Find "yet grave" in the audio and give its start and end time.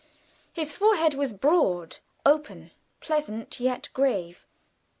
3.59-4.47